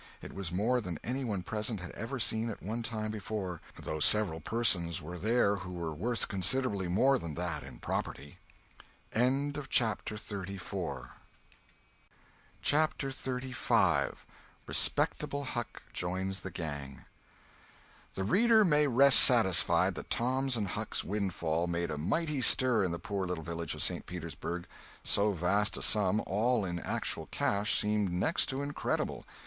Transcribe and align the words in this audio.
It 0.19 0.33
was 0.33 0.51
more 0.51 0.81
than 0.81 0.97
any 1.03 1.23
one 1.23 1.43
present 1.43 1.79
had 1.79 1.91
ever 1.91 2.17
seen 2.17 2.49
at 2.49 2.63
one 2.63 2.81
time 2.81 3.11
before, 3.11 3.61
though 3.75 3.99
several 3.99 4.39
persons 4.39 4.99
were 4.99 5.19
there 5.19 5.57
who 5.57 5.73
were 5.73 5.93
worth 5.93 6.27
considerably 6.27 6.87
more 6.87 7.19
than 7.19 7.35
that 7.35 7.61
in 7.61 7.77
property. 7.77 8.39
CHAPTER 9.13 9.61
XXXV 10.15 11.07
THE 12.63 13.53
reader 18.23 18.65
may 18.65 18.87
rest 18.87 19.19
satisfied 19.19 19.93
that 19.93 20.09
Tom's 20.09 20.57
and 20.57 20.67
Huck's 20.69 21.03
windfall 21.03 21.67
made 21.67 21.91
a 21.91 21.97
mighty 21.99 22.41
stir 22.41 22.83
in 22.83 22.89
the 22.91 22.97
poor 22.97 23.27
little 23.27 23.43
village 23.43 23.75
of 23.75 23.83
St. 23.83 24.07
Petersburg. 24.07 24.65
So 25.03 25.31
vast 25.33 25.77
a 25.77 25.83
sum, 25.83 26.23
all 26.25 26.65
in 26.65 26.79
actual 26.79 27.27
cash, 27.27 27.79
seemed 27.79 28.11
next 28.11 28.47
to 28.47 28.63
incredible. 28.63 29.27